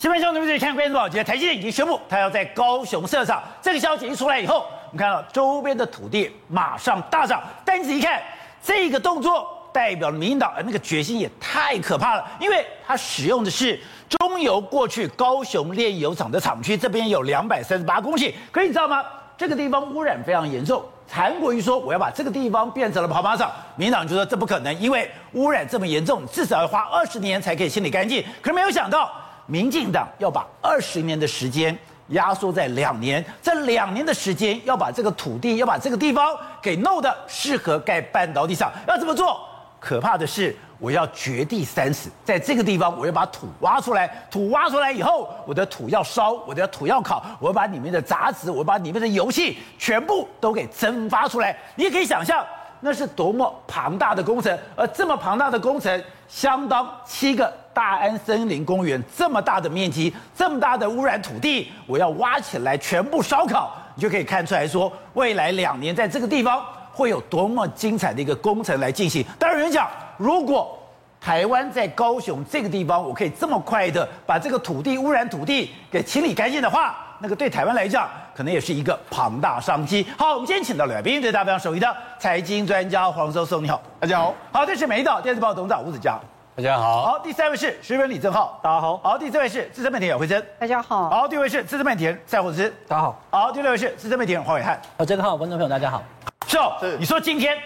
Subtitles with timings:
[0.00, 3.42] 新闻兄弟们，看关注宝杰，台积电已经宣布，他要在高雄设厂。
[3.60, 7.42] 这个消息一出来以后，我们看到周边的土地马上大涨。
[7.64, 8.22] 但是一看，
[8.62, 13.76] 这个动作代表了民进党那个决心也太可怕了，因为它使用的是
[14.08, 18.32] 中油过去高雄炼油厂的厂区，这边有两百三十八公顷。
[18.52, 19.04] 可是你知道吗？
[19.36, 20.80] 这个地方污染非常严重。
[21.10, 28.24] 韩国瑜说我要把这个地方变成了跑马场，民进党就说这不可能，因为污染这么严重，至少要花二十年才可以清理干净。
[28.40, 29.10] 可是没有想到。
[29.48, 31.76] 民进党要把二十年的时间
[32.08, 38.70] 压缩在两年，这两年的时间要把这个土地，要把这个地方给弄得适合盖半导体厂。
[38.86, 39.40] 要怎么做？
[39.80, 51.56] 可怕的是，我要掘地三尺，在这个地方我要把土挖出来，土挖出来以后，我的土要烧，我的土要烤，我要把里面的杂质，我把里面的油气全部都给蒸发出来。
[51.74, 52.44] 你也可以想象。
[52.80, 66.60] 那是多么庞大的工程，而这么庞大的工程，相当七个大安森林公园这么大的面积，这么大的污染土地，我要挖起来全部烧烤，你就可以看出来说，未来两年在这个地方
[66.92, 69.24] 会有多么精彩的一个工程来进行。
[69.38, 70.76] 当然有人讲，如果
[71.20, 80.04] 台湾在高雄这个地方，我可以这么快的把这个土地污染土地给清理干净的话，那个对台湾来讲，可能也是一个庞大商机。
[80.18, 84.34] 好，我们今天请到了来宾，对大家非常熟悉的财经专家黄教授，你好，大家好。
[84.50, 86.18] 好，这是美丽岛电视报董事长吴子嘉，
[86.58, 87.02] 大家好。
[87.02, 88.96] 好，第三位是时评李正浩，大家好。
[88.96, 91.08] 好，第四位是资深媒体姚慧珍，大家好。
[91.08, 93.22] 好，第五位是资深媒体人赛虎之，大家好。
[93.30, 96.02] 好，第六位是资深媒体人黄伟汉，好，这个好，观众朋友大家好。
[96.48, 96.96] 是哦，是。
[96.98, 97.56] 你说今天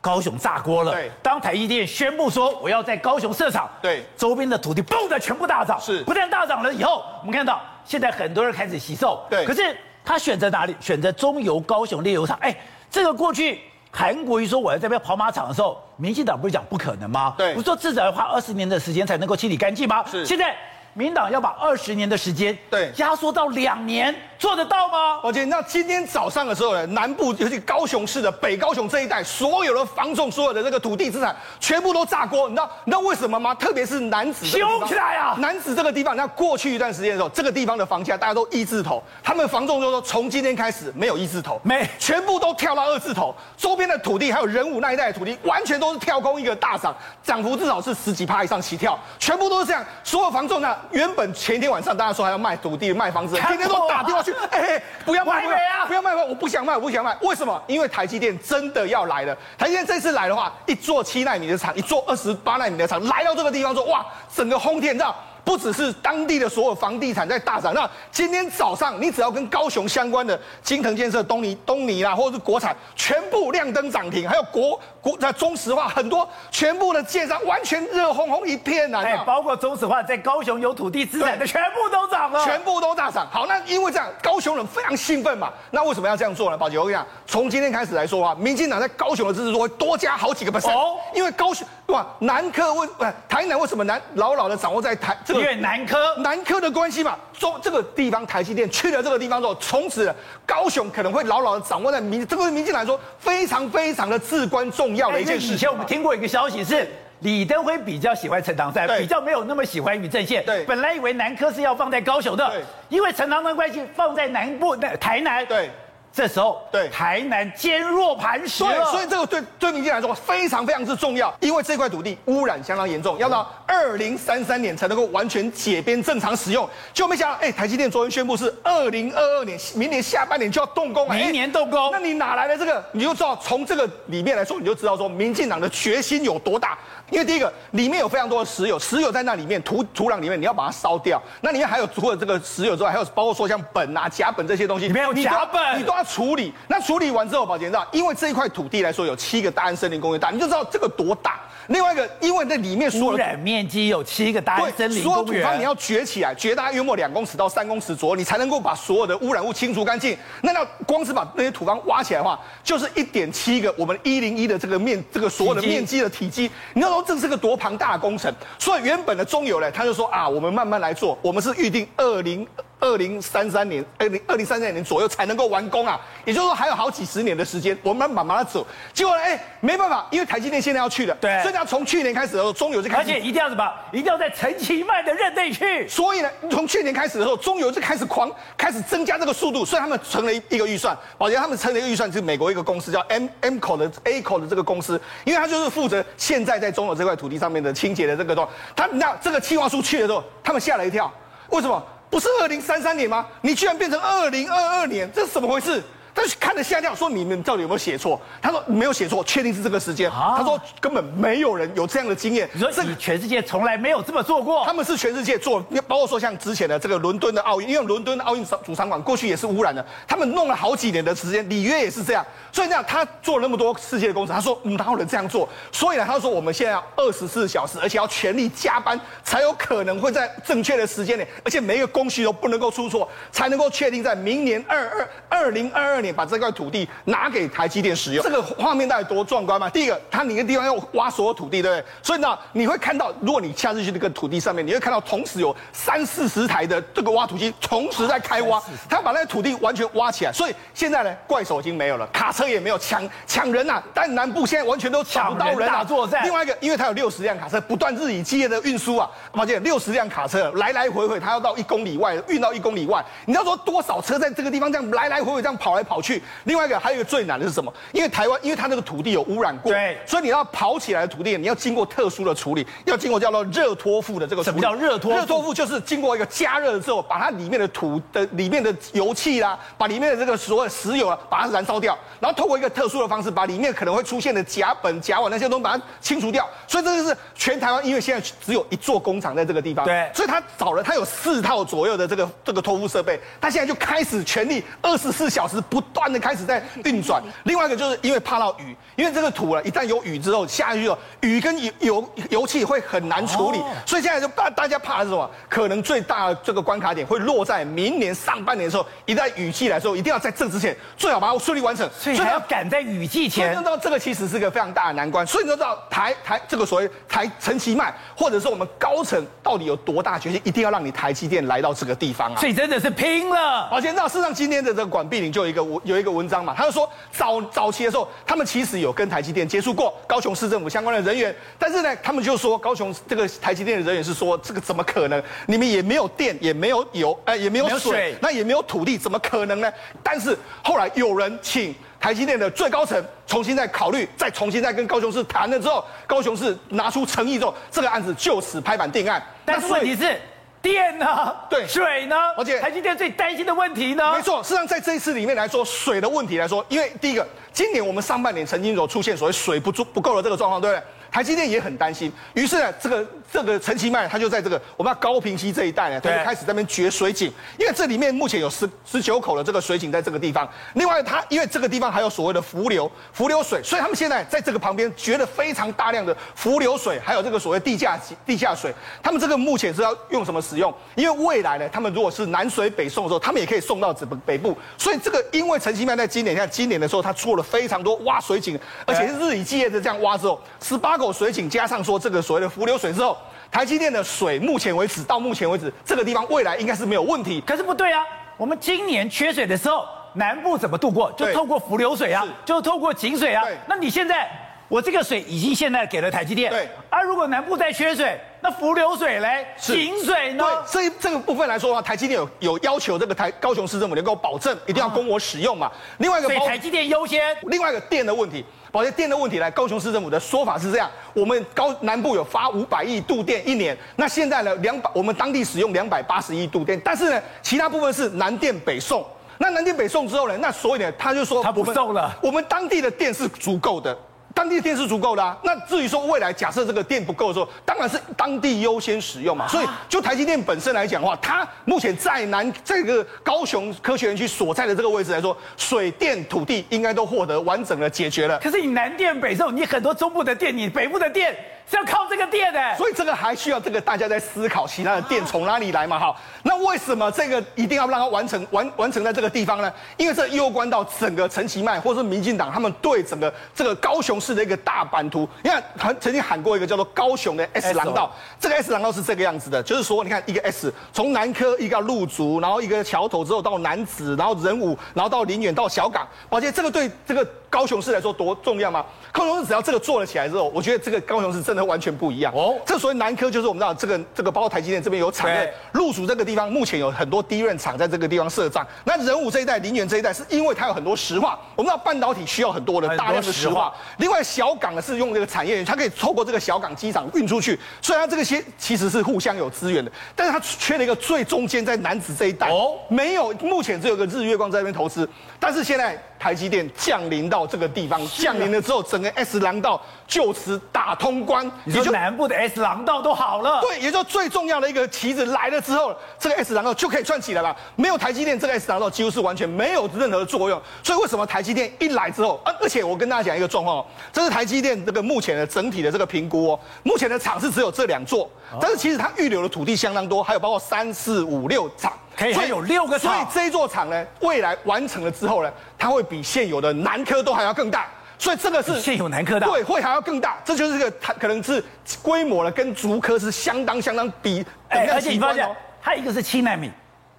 [0.00, 1.10] 高雄炸锅了，对。
[1.22, 4.02] 当台积电宣布说我要在高雄设厂，对。
[4.16, 6.02] 周边的土地嘣的全部大涨，是。
[6.04, 7.60] 不但大涨了以后，我们看到。
[7.84, 9.44] 现在很多人开始惜售，对。
[9.44, 10.74] 可是他选择哪里？
[10.80, 12.38] 选择中油高雄炼油厂。
[12.40, 12.56] 哎，
[12.90, 17.34] 这个过去韩国瑜说我要在这边跑马场的时候，民进党不是讲不可能吗？
[17.36, 17.54] 对。
[17.54, 20.04] 不是说至少要花二十年的时间才能够清理干净吗？
[20.06, 20.24] 是。
[20.24, 20.56] 现在
[21.00, 24.14] 民党要把二十年的时间对压缩到两年。
[24.38, 25.20] 做得到吗？
[25.22, 32.48] 而且那今天早上的时候呢，南部尤其高雄市的北高雄这一带，所有的房仲、所有的这个土地资产，全部都炸锅。
[32.48, 33.54] 你知道你知道为什么吗？
[33.54, 35.36] 特别是楠梓修起来啊！
[35.40, 43.34] 楠梓这个地方，那过去一段时间的时候，这个地方的房价大家都一字头，他们房仲就说，从今天开始没有一字头，没，全部都跳到二字头。
[43.58, 49.84] 周边的土地还有仁武那一带的土地，完全都是跳空一个大涨，涨幅至少是十几趴以上起跳，全部都是这样。
[50.02, 54.82] 所有房仲呢，原本前一天晚上大家说还要卖土地、卖房子，天天都打电话去，哎。
[55.04, 55.86] 不要卖，不要啊！
[55.86, 57.16] 不要卖，我不想卖，我不想卖。
[57.22, 57.60] 为什么？
[57.66, 59.36] 因为台积电真的要来了。
[59.58, 65.16] 台积电这次来的话，一座七纳米的厂，一座二十八纳米的厂，来到这个地方说，哇，整个轰天，你知道？
[65.50, 79.04] 不只是当地的所有房地产在大涨，那今天早上你只要跟高雄相关的金腾建设、东尼、东尼啦，或者是国产，全部亮灯涨停，还有国国在中石化，很多全部的建商完全热烘烘一片呐、啊。
[79.04, 83.26] 哎，包括中石化在高雄有土地资产的，全部都涨了，全部都大涨。
[83.28, 85.50] 好，那因为这样，高雄人非常兴奋嘛。
[85.72, 86.56] 那为什么要这样做呢？
[86.56, 92.06] 宝杰，我跟你讲，从今天开始来说啊，民进党在高雄的支持度会多加好几个 percent 哦，因为高雄对吧？
[92.20, 95.39] 南科为不台南为什么南牢牢的掌握在台这个？
[95.40, 100.14] 因为南科南科的关系嘛，中这个地方台积电去了这个地方之后，从此
[100.46, 105.54] 高雄可能会牢牢的掌握在民，这个民进来说非常非常的至关重要的一件事情。
[105.54, 106.88] 以前我们听过一个消息是，
[107.20, 110.44] 李登辉比较喜欢陈唐山，比较没有那么喜欢于正宪。
[110.44, 115.44] 对，本来以为南科是要放在高雄的，对，因为陈唐山关系放在南部，那台南。
[115.46, 115.70] 对。
[116.12, 118.64] 这时候，对台南坚若磐石。
[118.64, 126.68] 对，所以这个对对民进来说非常非常之重要，因为这块土地污染相当严重，要到二零三三年才能够完全解编正常使用。
[126.92, 131.90] 就没想到，哎，台积电昨天宣布是二零二二年，明年下半年就要动工了，明年动工。
[131.92, 132.84] 那你哪来的这个？
[132.92, 136.76] 你就知道从这个里面来说，你就知道说民进党的决心有多大。
[137.10, 141.20] 因为第一个里面有非常多的石油，石油在那里面土土壤里面，你要把它烧掉。
[141.40, 146.52] 那里面还有除了这个石油之外，还有包括说像苯啊、甲苯这些东西，里面有甲苯，你都要处理。
[146.68, 151.40] 那处理完之后，宝杰知道，因为这一块土地来说有七个大安森林公园大，你就知道这个多大。
[151.66, 160.16] 另外一个，因为那里面所有污染面积有七个大安森林公园，所有土方你要掘起来，掘大概约莫两公尺到三公尺左右，你才能够把所有的污染物清除干净。
[160.42, 166.50] 那要光是把那些土方挖起来的话，就是一点七个我们一零一的这个面，这个所有的面积的体积。
[166.74, 172.46] 你要说这是个多庞大工程，所以原本的中油呢，他就说啊，我们慢慢来做，我们是预定二零。
[172.80, 178.66] 二零三三年，二零二零三三年左右才能够完工啊，也就是说还有好几十年的时间，我们慢慢的走。
[178.92, 185.86] 结果呢，哎，没办法，因为台积电现在要去了，对，所以要从去年开始的时候，中油就开始，而且一定要什么，一定要在陈其迈的任内去。
[185.86, 201.12] 所以呢，从去年开始的时候，中油就开始狂开始增加这个速度，所以他们成了一个预算，保洁他们成了一个预算，是美国一个公司叫 M AMCO 的 AMCO 的这个公司，因为他就是负责现在在中油这块土地上面的清洁的这个东西，他那这个计划书去了之后，他们吓了一跳。
[201.50, 203.26] 为什么不是二零三三年吗？
[203.40, 205.82] 你居然变成二零二二年，这是怎么回事？
[206.14, 208.20] 他就看着吓尿，说你们到底有没有写错？
[208.42, 210.10] 他说没有写错，确定是这个时间。
[210.10, 212.48] 啊、他说根本没有人有这样的经验。
[212.52, 214.64] 你说你全世界从来没有这么做过？
[214.64, 222.24] 他们是全世界做，包括说像之前的这个伦敦的奥运，因为伦敦的奥运主场馆过去也是污染的，他们弄了好几年的时间，里约也是这样。
[222.52, 225.48] 所以这样他做了那么多世界的工程，他说嗯，哪有人这样做？
[225.70, 236.88] 所以呢，他说我们现在要二十四小时，而且要全力加班，才有可能会在正确的时间内，而且每一个工序都不能够出错，才能够确定在明年二二二零二二年把这块土地。
[237.04, 239.68] 拿给台积电使用，这个画面到底多壮观嘛？
[239.70, 241.84] 第一个，它哪个地方要挖所有土地，对不对？
[242.02, 250.32] 所以呢，你会看到，如果你下次去那个土地上面，你会看到同时有三四十台的这个挖土机同时在开挖，他要把那个土地完全挖起来。
[250.32, 253.82] 所以现在呢，怪手已经没有了，卡车也没有，抢抢人呐、啊！
[253.94, 255.82] 但南部现在完全都抢不到人啊！
[255.82, 256.22] 作战。
[256.24, 266.22] 另外一个，因为它有六十辆卡车不断日以继夜的运输啊，发现，六十辆卡车来来回回，它要到一公里外运到一公里外，你要说多少车在这个地方这样来来回回这样跑来跑去？
[266.44, 266.80] 另外一个。
[266.80, 267.70] 还有一个最难的是什么？
[267.92, 274.42] 因为台湾，因为它那个土地有污染过，对，所以你要跑起来的土地，你要经过特殊的处理，要经过叫做热脱腐的这个。
[274.42, 275.12] 什么叫热脱？
[275.14, 286.48] 热脱腐就是经过一个加热之后，把它里面的土的里面的油气啦，把里面的这个所有石油啊，把它燃烧掉，然后透过一个特殊的方式，把里面可能会出现的甲苯、甲烷那些东西把它清除掉。
[286.66, 297.22] 所以这就是全台湾，因为现在只有一座工厂在这个地方，对，所以他找了他有四套左右的这个这个脱腐设备，他现在就开始全力二十四小时不断的开始在运转。
[297.44, 305.30] 另外一个就是因为怕到雨，因为这个土了，一旦有雨之后下去了，雨跟油油油气会很难处理，哦、所以现在就大大家怕的是什么？
[305.48, 313.46] 可能最大的这个关卡点会落在明年上半年的时候，一旦雨季来的时候，一定要在这之前最好把它顺利完成，所以还要赶在雨季前。
[313.46, 322.38] 所以你知道这个其实是个非常大的难关，所以你知道台台这个所谓台陈其迈，或者是我们高层到底有多大决心，一定要让你台积电来到这个地方啊！
[322.38, 323.68] 所以真的是拼了。
[323.70, 335.22] 而且知道事实上今天的这个管碧玲就有一个有一个文章嘛，他就说早早期的时候，他们其实有跟台积电接触过，高雄市政府相关的人员，但是呢，他们就说高雄这个台积电的人员是说，这个怎么可能？
[335.46, 339.70] 你们也没有电，也没有油，哎、呃，也没有水，有水那也没有土地，怎么可能呢？
[340.02, 349.22] 但是后来有人请台积电的最高层重新再考虑，再重新再跟高雄市谈了之后，高雄市拿出诚意之后，这个案子就此拍板定案。
[349.44, 350.20] 但是问题是。
[350.62, 351.34] 电呢？
[351.48, 352.16] 对，水呢？
[352.36, 354.12] 而且台积电最担心的问题呢？
[354.14, 360.82] 没错，事实上在这一次里面来说，水的问题来说，因为第一个，今年我们上半年曾经有出现所谓水不足不够的这个状况，对不对？
[361.10, 370.48] 台积电也很担心，于是呢，这个这个陈其迈他就在这个我们高屏溪这一带呢，他就开始在那边掘水井，因为这里面目前有十十九口的这个水井在这个地方。
[370.74, 378.72] 另外，他因为这个地方还有所谓的伏流伏流水，所以他们现在在这个旁边掘了非常大量的伏流水，还有这个所谓地下地下水。
[379.02, 380.72] 他们这个目前是要用什么使用？
[380.94, 384.56] 因为未来呢，他们如果是南水北送的时候，他们也可以送到这北部。
[384.78, 388.56] 所以这个因为陈其迈在今年，像今年的时候，他做了非常多挖水井，
[388.86, 390.99] 而且是日以继夜的这样挖之后，十八。
[391.00, 393.16] 口水井加上说这个所谓的伏流水之后，
[393.50, 397.40] 台积电的水目前为止到目前为止这个地方未来应该是没有问题。
[397.46, 398.04] 可是不对啊，
[398.36, 401.10] 我们今年缺水的时候，南部怎么度过？
[401.16, 403.42] 就透过伏流水啊，就透过井水啊。
[403.66, 404.30] 那你现在
[404.70, 406.68] 我这个水已经现在给了台积电，对。
[406.88, 410.44] 而如果南部再缺水，那浮流水嘞，井水呢？
[410.44, 415.70] 对，所以这个部分来说的话，台积电有有要求这个台高雄市政府能够保证一定要供我使用嘛。
[415.98, 417.36] 另外一个，所以台积电优先。
[417.42, 418.44] 另外一个电的问题。
[418.72, 429.04] 保洁电的问题来，高雄市政府的说法是这样：我们高南部有发五百亿度电一年，那现在呢，两百我们当地使用两百八十亿度电，但是呢，其他部分是南电北送。
[429.38, 433.98] 那南电北送之后呢，那所以呢，他就说他不送了，我们当地的电是足够的。
[434.34, 439.46] 当地电是足够的啊，那至于说未来假设这个电不够的时候，当然是当地优先使用嘛。
[439.48, 448.38] 所以就台积电本身来讲的话，它目前在南这个高雄科学园区所在的这个位置来说，水电土地应该都获得完整的解决了。
[448.38, 451.36] 可是你南电北送，你很多中部的电，你北部的电。
[451.70, 456.00] 是要靠这个电的，所以这个还需要这个大家在思考，其他的电从哪里来嘛？
[456.00, 459.72] 哈，那为什么这个一定要让它完成完完成在这个地方呢？
[459.96, 465.28] 因为这攸关到整个陈其迈或是民进党他们对整个这个高雄市的一个大版图。
[465.44, 478.84] 你看，曾曾经喊过一个叫做高雄的 S 廊道，这个 S 廊道是这个样子的，就是说，你看一个 S 从南科一个路竹，然后一个桥头之后到南子，然后仁武，然后到林园到小港，而且这个对这个高雄市来说多重要吗？
[479.12, 481.59] 高雄市只要这个做了起来之后，我觉得这个高雄市真的。
[481.60, 482.56] 的完全不一样哦。
[482.64, 488.66] 这所谓南科就是我们知道这个这个包括台积电这边有产的，路竹这个地方目前有很多低润厂在这个地方设厂。
[488.84, 493.72] 那仁武这一代、林园这一代是因为它有很多石化，我们知道半导体需要很多的大量的石化。
[493.98, 499.92] 另外小港呢是用这个产业园，它可以透过这个小港机场运出去，所以它这个些其实是互相有资源的。
[500.16, 506.00] 但是它缺了一个最中间在南子这一带哦，没有，目前只有个日月光在那边投资，但是现在。
[506.20, 513.62] 台积电降临到这个地方，降临了之后，整个 S 廊道就此打通关，也就南部的 S 廊道都好了。
[513.62, 517.56] 对，也就最重要的一个旗子来了之后，这个 S 廊道就可以串起来了。
[517.74, 520.60] 没有台积电，这个 S 廊道几乎是完全没有任何的作用。
[520.82, 531.94] 所以为什么台积电一来之后，而而且我跟大家讲一个状况哦，这是台积电这个目前的整体的这个评估哦，目前的厂是只有这两座，但是其实它预留的土地相当多，还有包括三四五六厂。
[532.20, 541.64] 可以，还有六个厂，所以这一座厂呢，未来完成了之后呢，它会比现有的南科都还要更大，所以这个是现有南科大，对，会还要更大，这就是这个它可能是
[542.02, 545.48] 规模呢，跟竹科是相当相当比，哎，而且你发现
[545.80, 546.70] 它一个是七纳米，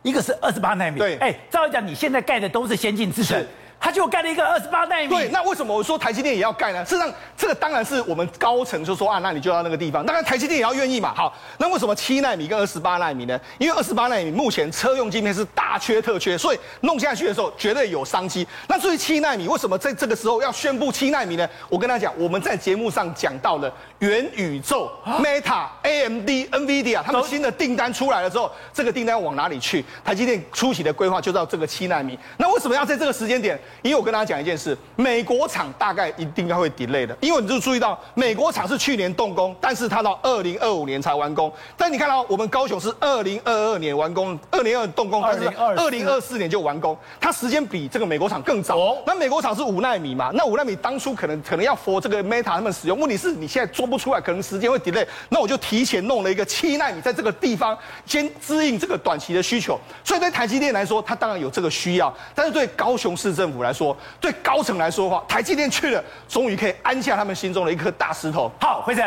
[0.04, 3.44] 一个是二十八纳米，对，哎，照理讲你现在盖的都是先进制程。
[3.82, 5.08] 他就盖了一个二十八纳米。
[5.08, 6.86] 对，那为什么我说台积电也要盖呢？
[6.86, 10.06] 事实上，这个当然是我们高层就说啊，那你就要那个地方。
[10.06, 11.12] 当然，台积电也要愿意嘛。
[11.16, 13.40] 好，那为什么七纳米跟二十八纳米呢？
[13.58, 18.48] 因为二十八纳米目前车用晶片是大缺特缺，所以弄下去的时候绝对有商机。
[18.68, 21.50] 那至于七纳米，为什么在这个时候要宣布七纳米呢？
[21.68, 29.86] 我跟他讲，我们在节目上讲到了元宇宙、Meta、AMD、NVIDIA 他们新的订单出来了之后，这个订单往哪里去？
[30.04, 32.18] 台积电初期的规划就到这个七纳米。
[32.38, 33.60] 那为什么要在这个时间点？
[33.84, 41.54] 因为我跟大家讲一件事，美国厂大概一定要会 delay 的，因为你就注意到美国厂是去年动工，但是它到二零二五年才完工。
[41.78, 48.98] 但你看到我们高雄是二零二二年完工，二零二动工，但是二零二四年就完工，它时间比这个美国厂更早。
[49.06, 50.32] 那美国厂是五纳米嘛？
[50.34, 55.06] 那五纳米当初可能可能要 for 这个 Meta 他们使用，问题是你现在做不出来，可能时间会 delay。
[55.28, 59.78] 那我就提前弄了一个七纳米在这个地方，先支应这个短期的需求。
[60.04, 68.50] 所以对台积电来说，它当然有这个需要，但是对高雄市政府来说，对高层来说的话，台积电去了，终于可以安下他们心中的一颗大石头。
[68.62, 69.04] 好，辉诚，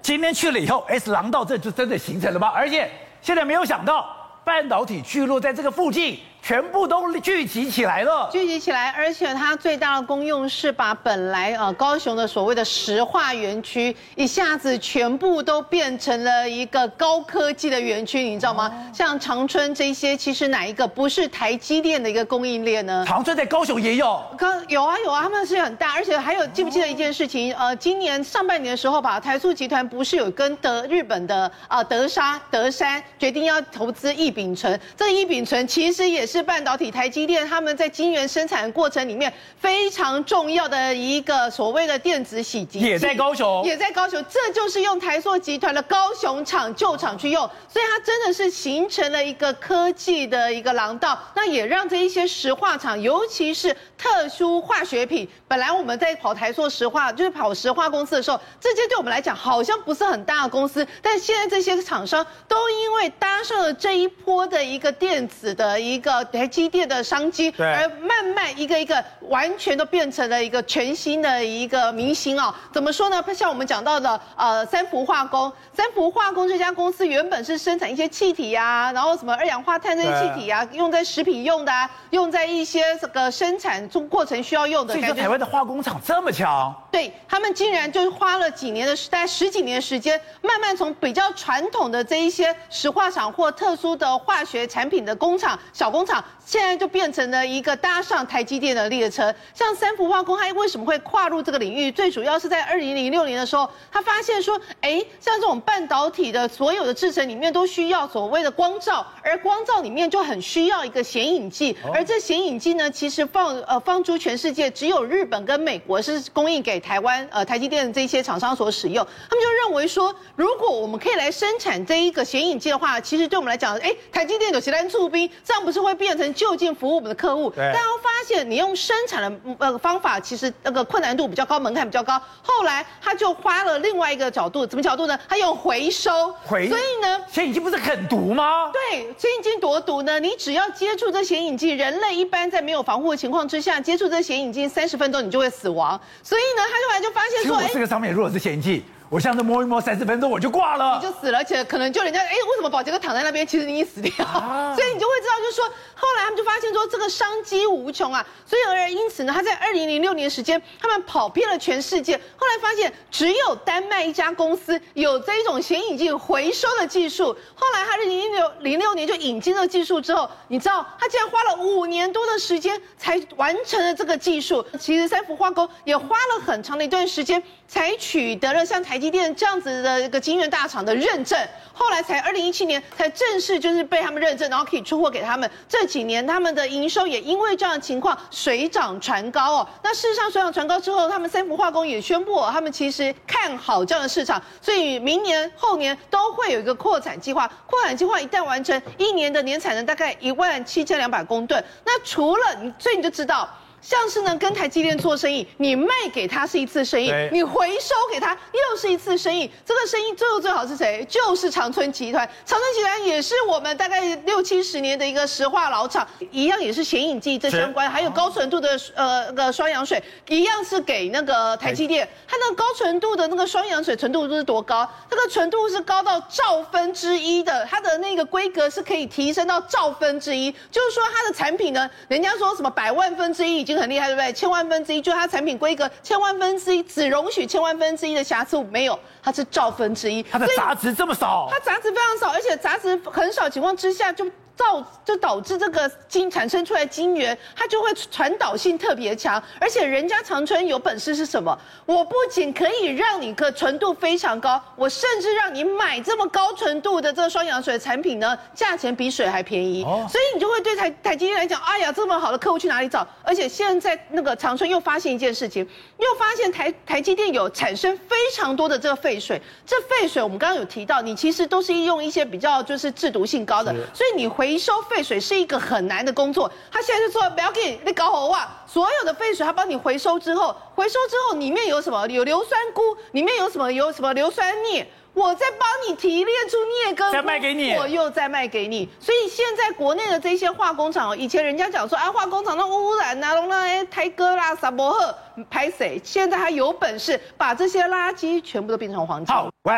[0.00, 2.48] 今天去了以后，S 廊道这就真的形成了吗？
[2.48, 2.90] 而且
[3.20, 4.06] 现在没有想到，
[4.44, 6.18] 半导体聚落在这个附近。
[6.46, 18.66] 全部都聚集起来了，聚集起来，而且它最大的功用是把本来呃高雄的所谓的石化园区，一下子全部都变成了一个高科技的园区，你知道吗？
[18.66, 23.02] 哦、像长春这些，其实哪一个不是台积电的一个供应链呢？
[23.08, 24.22] 长春在高雄也有，
[24.68, 27.54] 有啊有啊，他们是很大，而且还有记不记得一件事情？
[27.54, 36.33] 呃，今年上半年的时候吧，台塑集团不是有跟德日本的啊、呃、德沙德山决定要投资一丙醇，这一丙醇其实也是。
[36.34, 66.23] 是半导体台积电他们在晶圆生产过程里面非常重要的一个所谓的电子洗机，也在高雄，也在高雄，这就是用台塑集团的高雄厂旧厂去用，所以它真的是形成了一个科技的一个廊道，那也让这一些石化厂，尤其是特殊化学品，本来我们在跑台塑石化，就是跑石化公司的时候，这些对我们来讲好像不是很大的公司，但现在这些厂商都因为搭上了这一波的一个电子的一个。
[66.24, 72.54] 台积电的商机，而慢慢一个一个完全都变成了一个全新的一个明星哦。
[72.72, 73.22] 怎么说呢？
[73.34, 84.94] 像我们讲到的，呃，三福化工，三福化工这家公司原本是生产一些气体啊，然后什么二氧化碳这些气体啊，用在食品用的啊，用在一些这个生产中过程需要用的。
[84.94, 96.13] 所以说台湾的化工厂这么强，对他们竟然就是花了几年的时，大概十几年的时间，慢慢从比较传统的这一些石化厂或特殊的化学产品的工厂、小工厂。
[96.44, 101.90] 现在就变成了一个搭上台积电的列车，像三福化工，它为什么会跨入这个领域？
[101.90, 119.06] 最主要是在二零零六年的时候，他发现说，哎，像这种半导体的所有的制成里面都需要所谓的光照，而光照里面就很需要一个显影剂，而这显影剂呢，其实放呃放诸全世界，只有日本跟美国是供应给台湾呃台积电的这些厂商所使用。
[119.30, 127.48] 他们就认为说，如果我们可以来生产这一个显影剂的话，其实对我们来讲，哎，台积电有其他驻兵，这样不是会变成就近服务我们的客户？
[127.50, 132.20] 大家发现你用生产的呃方法，其实那个困难度比较高，门槛比较高。
[132.42, 135.16] 后来他就花了另外一个角度，怎么角度呢？
[135.28, 138.72] 他用回收，回，所以呢，显影剂不是很毒吗？
[138.72, 140.18] 对，显影剂多毒呢？
[140.18, 146.00] 你只要接触这显影剂，人类一般在没有防护的情况之下，接触这显影剂三十分钟你就会死亡。
[146.24, 148.84] 所以呢，他后来就发现说， 哎，这个上面如果是显影剂。
[149.10, 155.64] 我像是摸一摸三十分钟我就挂了，你就死了，而且可能就人家哎，为什么保洁哥躺在那边，其实你已死掉，啊、 所以你就会知道，就是说
[156.04, 181.38] 后来他们就发现说这个商机无穷啊，所以而因此呢，他在二零零六年时间，他们跑遍了全世界，后来发现只有丹麦一家公司有这一种显影剂回收的技术，后来他是零六零六年就引进了技术之后，你知道他竟然花了五年多的时间才完成了这个技术，其实三福化工也花了很长的一段时间才取得了像台积电这样子的一个晶圆大厂的认证，
[181.72, 185.50] 后来才二零一七年才正式就是被他们认证，然后可以出货给他们。
[185.66, 189.68] 这几年他们的营收也因为这样的情况水涨船高哦。
[189.80, 197.48] 那事实上水涨船高之后，他们三福化工也宣布哦，他们其实看好这样的市场，所以明年后年都会有一个扩产计划。
[197.64, 201.64] 扩产计划一旦完成，一年的年产能大概一万七千两百公吨。
[201.86, 203.48] 那除了你，所以你就知道。
[203.84, 209.50] 像是呢，跟台积电做生意，你卖给他是一次生意，你回收给他又是一次生意。
[209.62, 211.06] 这个生意最后最好是谁？
[211.06, 212.26] 就是长春集团。
[212.46, 222.08] 长春集团也是我们大概六七十年的一个石化老厂，一样也是显影剂这相关，还有高纯度的呃那个双氧水，一样是给那个台积电。
[222.26, 224.88] 它那个高纯度的那个双氧水纯度是多高？
[225.10, 233.73] 这个纯度是高到兆分之一的，它的那个规格是可以提升到兆分之一，就是说它的产品呢，人家说什么百万分之一已经。
[233.78, 234.32] 很厉害，对不对？
[234.32, 240.22] 千万分之一，就它产品规格，千万分之一只容许千万分之一的瑕疵，没有，它是兆分之一。
[240.22, 244.24] 它的杂质这么少，它杂质非常少，而且杂质很少情况之下就。
[244.56, 251.56] 造就导致这个金产生出来金源，它就会传导性特别强，而且人家长春有本事是什么？
[251.84, 259.82] 我不仅可以让你个纯度非常高，我甚至让你买这么高纯度的这个双氧水的产品呢，价钱比水还便宜。
[259.82, 263.04] 哦，所以你就会对台台积电来讲，哎呀，这么好的客户去哪里找？
[263.24, 265.66] 而且现在那个长春又发现一件事情，
[265.98, 274.43] 又发现台台积电有产生非常多的这个废水，这废水我们刚刚有提到，你其实都是用一些比较就是制毒性高的，所以你回。
[274.44, 282.06] 回收废水是一个很难的工作，他现在就说不要给你搞好哇，所有的废水他帮你回收之后，回收之后里面有什么？
[282.08, 282.82] 有硫酸钴，
[283.12, 283.72] 里面有什么？
[283.72, 284.86] 有什么硫酸镍？
[285.14, 288.86] 我再帮你提炼出镍跟，再卖给你，我又再卖给你。
[289.00, 295.16] 所以现在国内的这些化工厂，以前人家讲说啊，化工厂那污染啊，那哎台哥啦、萨摩赫
[295.48, 295.98] 拍谁？
[296.04, 299.34] 现在还有本事把这些垃圾全部都变成黄金。
[299.34, 299.74] 好，喂，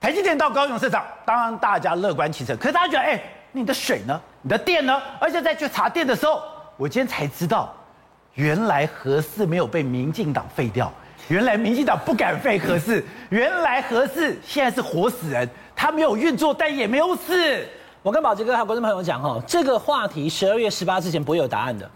[0.00, 3.22] 台积电到高雄市场，当然大家乐观其成，可是大家觉得哎。
[3.52, 4.20] 你的水呢？
[4.42, 5.00] 你的电呢？
[5.18, 6.42] 而且在去查电的时候，
[6.76, 7.74] 我今天才知道，
[8.34, 10.92] 原来核四没有被民进党废掉，
[11.28, 17.66] 原来民进党不敢废核四， 原来核四现在是活死人，他没有运作，但也没有死。
[18.02, 21.90] 我跟宝杰哥还有观众朋友讲哈，这个话题十二月十八之前不会有答案的，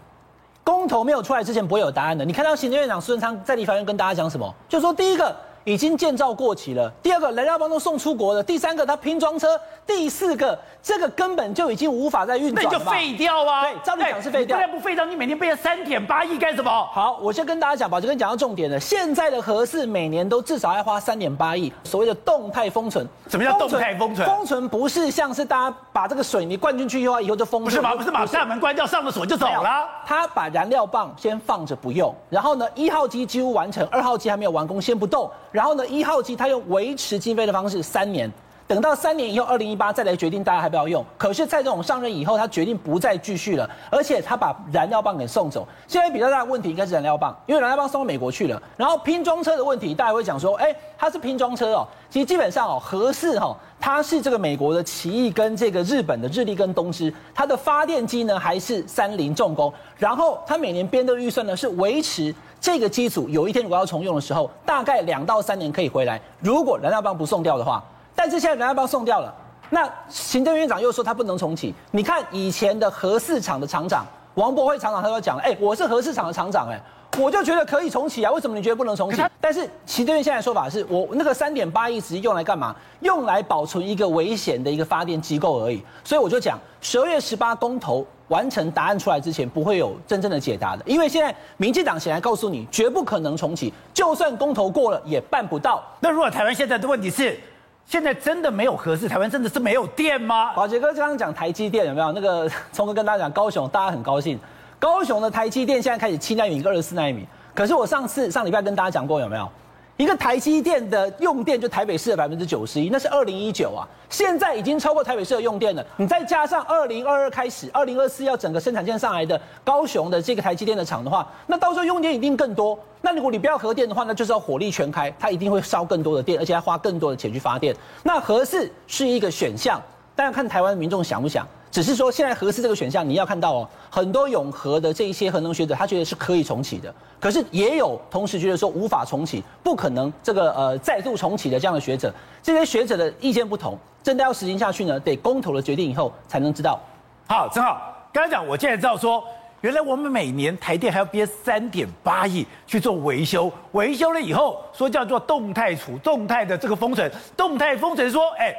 [0.63, 2.23] 公投没有出来之前不会有答案的。
[2.23, 4.53] 你看到行政院长苏贞昌在立法院跟大家讲什么？
[4.67, 5.35] 就说第一个。
[5.65, 6.91] 已经建造过期了。
[7.01, 8.41] 第二个，燃料棒都送出国了。
[8.41, 9.59] 第三个，它拼装车。
[9.85, 12.71] 第四个，这个根本就已经无法再运转了。
[12.71, 13.63] 那就废掉啊！
[13.63, 14.55] 对，照理讲是废掉。
[14.55, 16.71] 不然不废掉，你每年背了三点八亿干什么？
[16.91, 18.79] 好，我先跟大家讲吧，就跟你讲到重点了。
[18.79, 23.07] 现在的核四每年都至少要花三点八亿，所谓的动态封存。
[23.27, 24.27] 什么叫动态封存？
[24.27, 27.69] 封存不是像是大家把这个水泥灌进去以后，以后就封存。
[27.69, 27.95] 不是吗？
[27.95, 29.87] 不是把大门关掉，上了锁就走了。
[30.05, 35.29] 他把燃料棒先放着不用，然后呢，一号机几乎完成，二号机还没有完工，先不动。
[35.55, 36.35] 然后呢，一号机。
[36.35, 38.29] 它用维持经费的方式三年，
[38.67, 41.05] 等到三年以后，二零一八再来决定大家还不要用。
[41.17, 45.65] 可是蔡总统上任以后，他决定不再继续了，而且他把燃料棒给送走。
[45.87, 48.61] 现在比较大的问题应该是燃料棒，因为燃料棒送到美国去了。
[48.75, 51.87] 然后拼装车的问题，大家会讲说，哎，它是拼装车哦。
[52.09, 59.73] 其实基本上哦，合适哈，它是这个美国的奇异跟这个日本的日立跟东芝，它的发电机呢还是三菱重工。
[59.97, 62.35] 然后它每年编的预算呢是维持。
[62.59, 66.19] 这个机组有一天如果要重用的时候，大概两到三年可以回来。
[66.39, 67.83] 如果燃料棒不送掉的话，
[68.15, 69.33] 但是现在燃料棒送掉了，
[69.69, 71.73] 那行政院长又说他不能重启。
[71.91, 76.81] 你看以前的核四厂的厂长王博慧厂长，他都讲，哎，我是核四厂的厂长，哎，
[77.17, 78.31] 我就觉得可以重启啊。
[78.31, 79.21] 为什么你觉得不能重启？
[79.39, 82.75] 但是行政院现在说法是我那个三点八亿直接用来干嘛？
[83.01, 85.83] 用来保存一个危险的一个发电机构而已。
[86.03, 88.05] 所以我就讲十二月十八公投。
[88.29, 95.83] 完成答案出来之前，不会有真正的解答的，因为现在民进党显然告诉你，绝不可能重启，就算公投过了也办不到。
[95.99, 97.39] 那如果台湾现在的问题是，
[97.85, 100.53] 现在真的没有合适，台湾真的是没有电吗？
[100.55, 102.11] 宝杰哥刚刚讲台积电有没有？
[102.13, 104.39] 那个聪哥跟大家讲高雄，大家很高兴，
[104.85, 107.25] 高雄的台积电现在开始七纳米跟二十四奈米。
[107.55, 109.49] 可是我上次上礼拜跟大家讲过有没有？
[109.97, 115.83] 一个台积电的用电就台北市的百分之九十一，那是二零一九啊，现在已经超过台北市的用电了。
[115.97, 122.77] 你再加上二零二二开始，二零二四要整个生产线上来的高雄的这个台积电的厂的话，那到时候用电一定更多。
[123.01, 127.75] 那如果你不要核电的话，那就是要火力全开，它一定会烧更多的电，而且要花更多的钱去发电。
[128.03, 129.81] 那核四是一个选项，
[130.15, 131.47] 大家看台湾的民众想不想？
[131.75, 136.95] 只是说，现在核四这个选项，你要看到哦，很多永和的这一些核能学者，他觉得是可以重启的。
[137.19, 146.79] 可是也有同时觉得说无法重启，不可能这个呃再度重启的这样的学者，这些学者的意见不同，真的要实行下去呢，得公投的决定以后才能知道。
[147.27, 149.21] 好，正好刚才讲，我现在知道说，
[149.59, 158.55] 原来我们每年台电还要编三点八亿去做维修，维修了以后说叫做动态储，动态的这个封存，动态封存说，哎，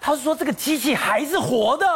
[0.00, 1.86] 他是说这个机器还是活的。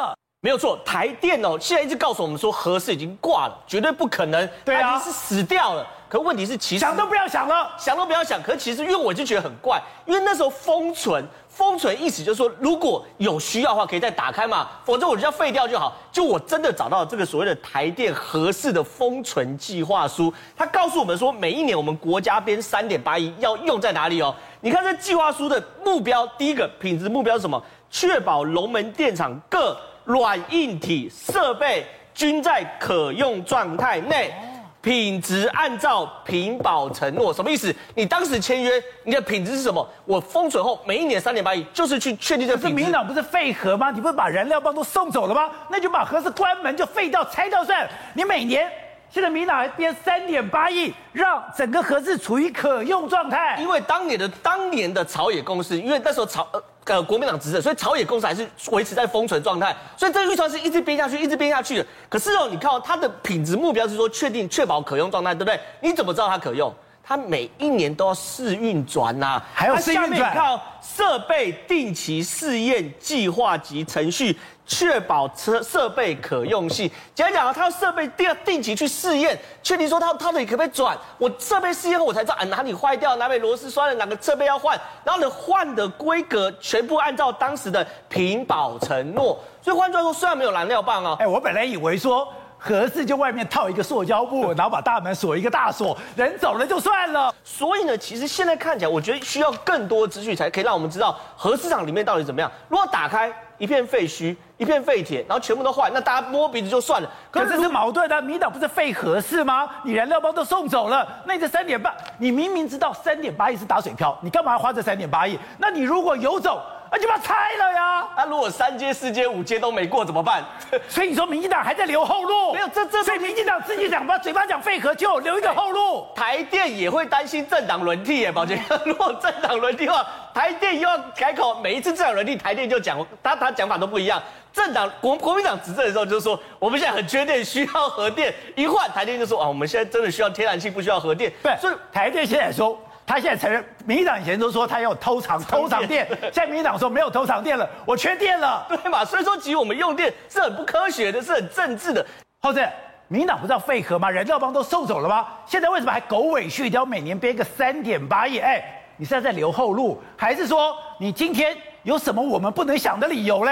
[0.43, 5.87] 没有错，台电哦，现在一直告诉我们说核四已经挂了，绝对不可能，对啊，已经是死掉了。
[6.09, 8.43] 可问题是，其实想都不要想了，想都不要想。
[8.43, 15.95] 可是其实，因为我就觉得很怪，因为那时候封存，封存意思就是说，如果有需要的话，可以再打开嘛，否则我就要废掉就好。
[16.11, 24.35] 就我真的找到这个所谓的台电核四的封存计划书，它告诉我们说，每一年我们国家编三点八亿要用在哪里哦？
[24.63, 27.63] 你看这计划书的目标，第一个品质目标是什么？
[27.91, 29.77] 确保龙门电厂各
[30.11, 34.35] 软硬体设备均在可用状态内，
[34.83, 37.75] 品质按照屏保承诺，什么意思？
[37.95, 39.87] 你当时签约，你的品质是什么？
[40.05, 42.75] 我封存后每一年三点八亿，就是去确定这个品质。
[42.75, 43.91] 民进党不是废核吗？
[43.91, 45.51] 你不是把燃料棒都送走了吗？
[45.71, 47.91] 那就把核是关门，就废掉、拆掉算了。
[48.15, 48.71] 你每年
[49.13, 53.57] 现在民进党还编三点八亿，让整个核四处于可用状态。
[53.61, 56.63] 因为当年的当年的朝野共识，因为那时候朝呃。
[56.87, 61.87] 呃，国民党执政，所以朝野共识还是维持在封存状态，所以这个预算是一直编下去，一直编下去的。
[62.09, 65.61] 可是哦，你看哦，它的品质目标是说确定确保可用状态，对不对？
[65.81, 66.75] 你怎么知道它可用？
[67.05, 70.11] 它每一年都要试运转呐，还有试运转。
[70.11, 74.37] 你看设备定期试验计划及程序。
[74.71, 80.97] 确保车设备可用性，简单讲啊，它要设备定定期去试验，确定说它它的可不可以转。
[81.19, 89.37] 我设备试验后，我才知道啊哪里坏掉，哪里螺丝栓了，哪个设备要换，然后呢换的规格全部按照当时的屏保承诺。
[89.61, 97.35] 所以换句话说，虽然没有燃料棒啊，哎，我本来以为说合适就外面套一个塑胶布，然后把大门锁一个大锁，人走了就算了。
[97.43, 102.49] 所以呢，其实现在看起来，我觉得需要更多资讯才可以让我们知道核市场里面到底怎么样。
[102.69, 103.35] 如果打开。
[103.61, 107.11] 一片废墟，一片废铁，然后全部都坏，那大家摸鼻子就算了。
[107.31, 109.67] 可是这是矛盾的，民党不是废核是吗？
[109.85, 115.39] 你燃料包都送走了，那你这三点八，你明明知道三点八亿是打水漂，你干嘛要花这三点八亿？
[115.57, 116.61] 那你如果有走，
[116.93, 118.07] 那就把它拆了呀。
[118.15, 120.45] 那、啊、如果三阶、四阶、五阶都没过怎么办？
[120.89, 122.53] 所以你说民进党还在留后路？
[122.53, 126.07] 没有，这这，所以民进党自己讲吧，嘴巴讲废核就留一个后路。
[126.15, 128.61] 台电也会担心政党轮替耶，宝杰。
[128.85, 130.05] 如果政党轮替的话。
[130.33, 134.23] 台电又要改口，每一次政党轮替，台电就讲他他讲法都不一样。
[134.53, 138.35] 政党国国民党执政的时候就是说，我们现在很缺电，需要核电。
[138.57, 141.33] 一换台电就说啊，我们现在真的需要天然气，不需要核电。
[141.43, 149.05] 对，所以台电现在说，他现在承认，民进党以前都说他要偷藏 偷藏电，现在民进党说没有偷藏电了，我缺电了， 对嘛？
[149.05, 152.05] 所以说，其实我们用电是很不科学的，是很政治的。
[152.41, 152.69] 后者，
[153.09, 154.11] 民进党不是要废核吗？
[154.11, 155.29] 燃料棒都送走了吗？
[155.47, 158.39] 现在为什么还狗尾续貂，每年编个三点八亿？
[158.39, 158.77] 哎。
[158.97, 163.51] 你是在留后路，还是说你今天有什么我们不能想的理由呢？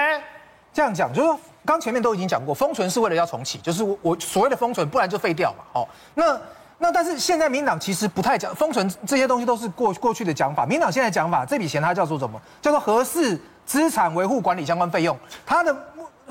[0.72, 5.64] 这样讲，就是说刚前面都已经讲过，封存是为了要重启，就是我我所谓的封存，不然就废掉嘛。
[5.74, 6.40] 哦，那
[6.78, 10.64] 那但是现在民党其实不太讲封存这些东西，都是过过去的讲法。
[10.64, 12.40] 民党现在讲法，这笔钱它叫做什么？
[12.62, 15.76] 叫做合适资产维护管理相关费用，它的。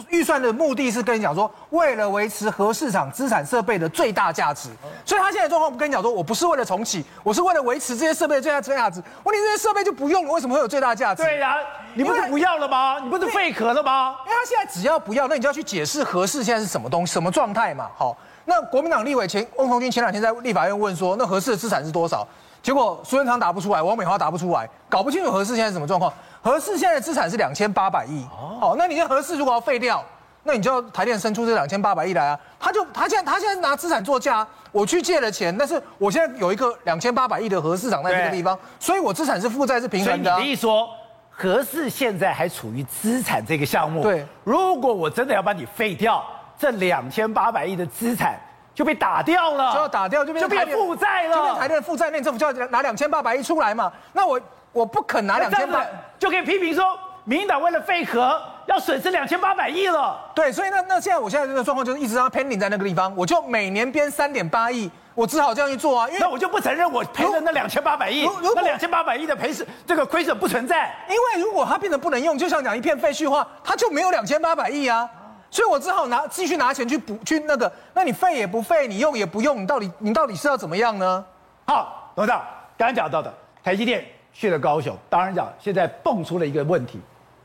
[0.10, 4.70] 预算的目的是跟你讲说，为了维持核市场资产设备的最大价值，
[5.06, 9.02] 所以他现在状况我跟你讲说，我不是为了重启，我是为了维持这些设备的最大价值。
[9.24, 11.24] 问题这些设备就不用了，为什么会有最大价值？
[11.24, 11.58] 对呀、啊，
[11.94, 13.00] 你不是不要了吗？
[13.04, 14.16] 你不是废壳了吗？
[14.26, 17.90] 因为他现在只要不要，那你就要去解释核市现在是什么东西、什么状态嘛。
[17.96, 22.28] 好，那国民党立委前翁同军前两天在立法院问说，那核四的资产是多少？
[22.62, 26.12] 结果苏贞昌打不出来，王美花打不出来，搞不清楚何氏现在什么状况。
[26.42, 28.26] 何氏现在的资产是两千八百亿。
[28.62, 30.04] 哦，那你这何氏如果要废掉？
[30.44, 32.40] 那你就要台电伸出这两千八百亿来啊！
[32.58, 40.36] 他就他现在他现在拿资产作价，我去借了钱，但是我现在有一个两千八百亿的核市长在这个地方，所以我资产是负债是平衡的、啊。
[40.36, 40.88] 所以你的意思说，
[41.30, 44.02] 何氏现在还处于资产这个项目？
[44.02, 44.26] 对。
[44.46, 46.24] 如果我真的要把你废掉，
[46.58, 48.40] 这两千八百亿的资产
[48.78, 53.92] 就被打掉了，就要打掉，就变就变负债了，就变台电的负债，那政府就要拿两千八百亿出来嘛？
[54.14, 54.40] 那我
[54.72, 55.84] 我不肯拿两千八，
[56.20, 56.86] 就可以批评说。
[57.24, 60.18] 民进党为了废核要损失两千八百亿了。
[60.34, 66.08] 对，所以那那现在我现在这个状况就是一直让它 pending 在那个地方，我就每年编三点八亿，我只好这样去做啊。
[66.08, 70.96] 因为那我就不承认我赔了那两千八百亿，那两千八百亿的赔损这个亏损不存在。
[71.10, 75.10] 因为如果它变得不能用，就像讲一片废墟的话，它就没有两千八百亿啊。
[75.50, 81.26] 所以我只好拿继续拿钱去补去那个，那你废也不废，你用也不用，你到底你到底是要怎么样呢？
[81.66, 82.46] 好，董事长
[82.78, 83.34] 刚刚讲到的
[83.64, 87.00] 台积电去了高雄，当然讲现在蹦出了一个问题。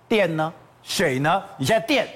[0.09, 0.53] 电呢？
[0.83, 1.43] 水呢？
[1.57, 2.07] 你现在电，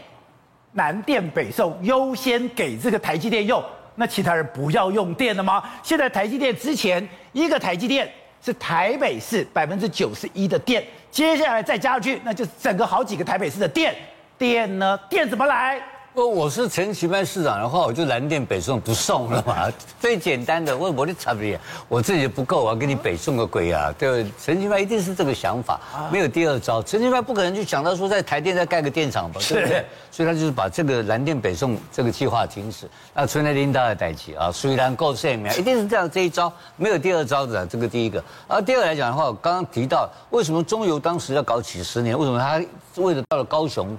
[0.73, 3.63] 南电北送优先给这个台积电用，
[3.95, 5.63] 那其他人不要用电了吗？
[5.83, 8.11] 现在台积电之前一个台积电
[8.43, 13.95] 是台北市百分之九十一的电，接下来再加上去，那就是整个好几个台北市的电，
[14.39, 14.99] 电呢？
[15.09, 15.81] 电怎么来？
[16.17, 19.71] 不，我是陈其迈市长的话，我就南电北送不送了嘛。
[20.01, 23.93] 最简单的，我我的差别，我自己不够，我要给你北送个鬼啊！
[23.99, 25.79] 对，陈其迈一定是这个想法，
[26.11, 26.83] 没有第二招。
[26.83, 29.85] 陈其迈不可能去想到说在台电再盖个电厂吧，对不对？
[30.11, 32.89] 所以他就是把这个蓝电北送这个计划停止。
[33.13, 37.67] 那存在领导的代志啊，虽然够鲜明，一定是这样这一招，没有第二招的。
[37.67, 38.25] 这个第一个。
[38.49, 43.95] 而第二个来讲的话，我刚刚提到为什么中油当时要搞几十年，为什么他为了到了高雄？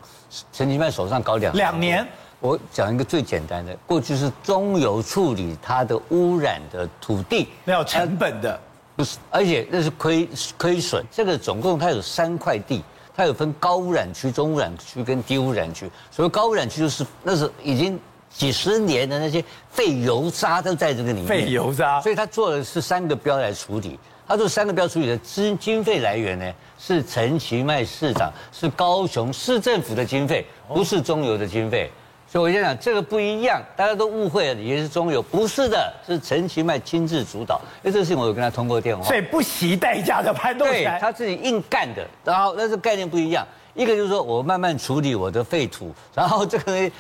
[0.52, 2.06] 陈其迈手上搞两两年，
[2.40, 8.60] 我讲一个最简单的，过去是中油处理它的污染的土地，没有成本的，
[8.96, 11.04] 不是，而且那是亏亏损。
[11.12, 12.84] 这个总共它有三块地，
[13.16, 15.90] 它有分高污染区、中污染区跟低污染区。
[16.12, 24.00] 所谓高污染区就是那是已经几十年的那些废油渣都在这个里面，废油渣，所以他做的是三个标来处理。
[24.28, 31.90] 他这三个标处理的资经费来源呢，是陈其迈市长，是高雄市政府的经费，不是中油的经费。
[32.30, 37.62] 所以我先讲这个不一样，大家都误会了，也是中油，不是的，是陈其迈亲自主导。
[37.82, 42.06] 因为这个事情我有跟他通过电话，所以不惜代价的拍动起来，对，他自己硬干的。
[42.26, 46.92] 然后那是概念不一样，一个就是说我慢慢处理我的废土，然后这个呢，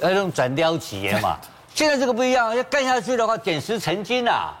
[0.00, 1.38] 那种转雕企业嘛。
[1.74, 4.52] 现在这个不一样，要干下去的话，点石成金啊。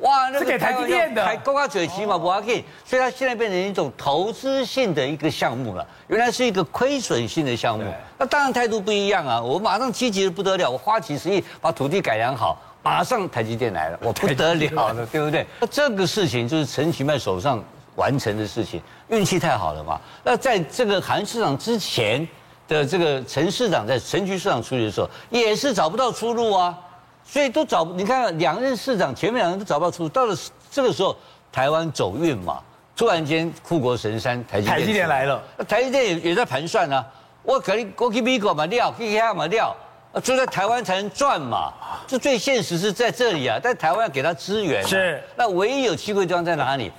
[0.00, 2.64] 哇，那个是给台积电的，还高高嘴皮嘛，不要紧。
[2.84, 7.84] 所以它现在变成一种投资性的一个项目了，原来是一个亏损性的项目。
[8.18, 15.46] 那当然态度不一样啊，我马上积极的不得了，我花几十亿把土地改良好，马上台积电来了， 我不得了了，对不对？
[15.60, 17.62] 那这个事情就是陈其迈手上
[17.96, 20.00] 完成的事情，运气太好了嘛。
[20.24, 22.26] 那在这个韩市长之前
[22.66, 26.78] 的这个陈市长在陈局市长出去的时候，也是找不到出路啊。
[27.30, 30.36] 所以都找，你看两任市长前面两人都找不到出路，到了
[30.68, 31.16] 这个时候，
[31.52, 32.60] 台湾走运嘛，
[32.96, 35.26] 突然间护国神山台积电，台积电来。
[35.26, 37.06] 了，台积电也也在盘算呢、啊，
[37.44, 39.72] 我可以我去美国买料，去其他买料，
[40.24, 41.72] 就在台湾才能赚嘛，
[42.08, 46.90] 这最现实是在这里啊，在台湾要给他资源，是，那唯一有机会地方在哪里？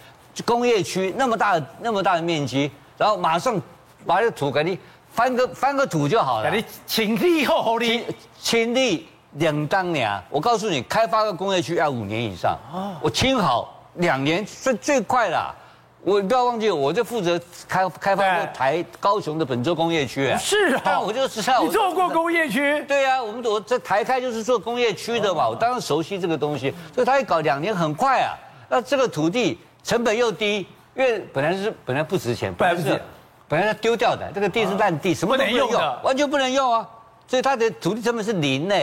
[0.46, 3.62] 工业区那么大的那么大的面积，然后马上
[4.08, 4.80] 把这个土给你
[5.12, 8.06] 翻个翻个土就好了，给你倾力后后力，
[8.40, 9.10] 请力。
[9.34, 12.58] 两当年，我告诉你，开发个工业区要五年以上。
[13.02, 15.56] 我清好两年最最快了。
[16.04, 20.36] 我不要忘记，我就负责开开发过台高雄的本州工业区。
[20.40, 21.62] 是啊，我就知道。
[21.62, 22.84] 你做过工业区？
[22.88, 26.74] 对啊，我们我在台开就是做工业区的嘛，我当然熟悉这个东西。
[26.94, 28.34] 所以他一搞两年很快啊。
[28.68, 30.66] 那这个土地成本又低，
[30.96, 33.00] 因为本来是本来不值钱，本来是
[33.48, 34.28] 本来要丢掉的。
[34.34, 36.90] 这个地是烂地，什么都不能用，完全不能用啊。
[37.28, 38.76] 所以它的土地成本是零呢。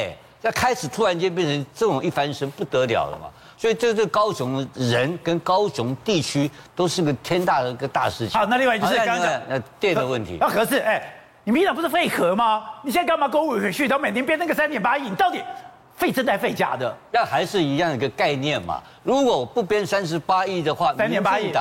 [0.42, 8.38] 要开始突然间变成这种一翻身不得了了嘛，所以这这高雄人跟高雄地区都是个天大的一个大事情。
[8.38, 10.38] 好，那另外就是刚刚讲那电的问题。
[10.40, 11.02] 那可是哎，
[11.42, 12.64] 你民进党不是废核吗？
[12.84, 13.88] 你现在干嘛勾回去？
[13.88, 15.42] 然后每年编那个三点八亿，你到底
[15.96, 16.96] 废真的还废假的？
[17.10, 18.80] 那还是一样一个概念嘛。
[19.02, 21.52] 如果不编三十八亿的话，三点八亿，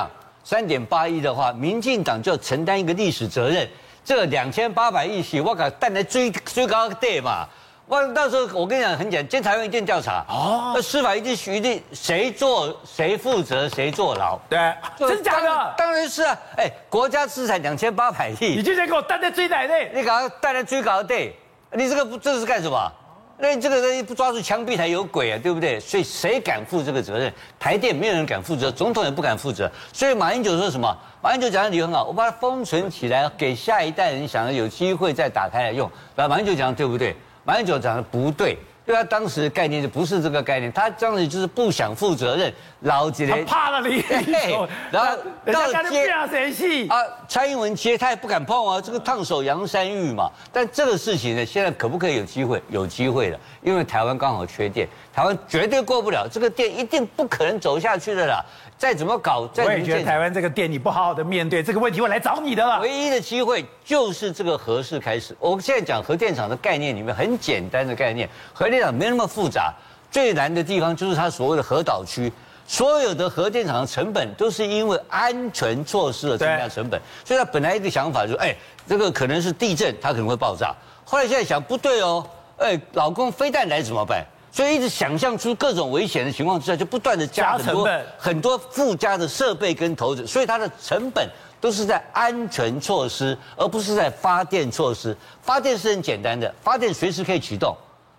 [0.44, 3.68] 三点八亿的话，民进党就要承担一个历史责任。
[4.04, 7.44] 这两千八百亿是我敢带来追追高对嘛？
[7.88, 14.58] 我到时候我跟你讲很简单，监察院一定调查哦，那司法一定一定谁做谁负责谁坐牢，对，
[14.98, 15.74] 真假的？
[15.78, 19.90] 当然是啊，哎，国家资产两千八百亿，你今天给我带在追奶内？
[19.94, 21.34] 你搞带来追搞对，
[21.72, 22.92] 你这个不这是干什么？
[23.38, 25.80] 那这个人不抓住枪毙才有鬼啊，对不对？
[25.80, 27.32] 所以谁敢负这个责任？
[27.58, 29.70] 台电没有人敢负责，总统也不敢负责。
[29.94, 30.94] 所以马英九说什么？
[31.22, 35.90] 马英九讲的理由很好，我把它封存起来，给下一代人想着有机会再打开来用。
[36.14, 37.16] 马英九讲的对不对？
[37.48, 38.50] 马英九讲的不对，
[38.86, 44.04] 因为他当时的概念就不是这个概念，他当时就是不想负责任，老几年怕了你，
[44.92, 45.16] 然后
[45.52, 46.96] 到接啊谁戏啊？
[47.26, 50.30] 蔡英文接他也不敢碰啊，这个烫手杨山芋嘛。
[50.52, 52.62] 但这个事情呢，现在可不可以有机会？
[52.68, 58.40] 有机会的，因为台湾刚好缺电，台湾绝对过不了这个电，一定不可能走下去的啦。
[58.76, 62.78] 再怎么搞，再怎么我也觉得台湾这个电你不好好的面对这个问题，会来找你的了。
[62.80, 65.36] 唯一的机会就是这个核试开始。
[65.40, 69.74] 我们现在讲核电厂的概念里面很简单的概念，核电厂没那么复杂，
[70.12, 72.32] 最难的地方就是它所谓的核岛区。
[72.68, 78.54] 所有的核电厂的成本都是因为安全措施而增加成本，所以他本来一个想法就是，哎，
[78.86, 80.74] 这个可能是地震，它可能会爆炸。
[81.02, 82.24] 后来现在想不对哦，
[82.58, 84.22] 哎，老公飞弹来怎么办？
[84.52, 91.26] 所以一直想象出各种危险的情况之下，就不断的加很多很多附加的设备跟投资，所以它的成本
[91.60, 95.16] 都是在安全措施，而不是在发电措施。
[95.40, 97.74] 发电是很简单的，发电随时可以启动，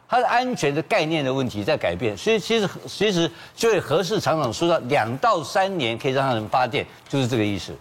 [0.09, 2.17] 它的安全的概念的问题在改变。
[2.17, 7.71] 所以其实其实就会核四厂长说到两到三年可以让他们发电，就是这个意思。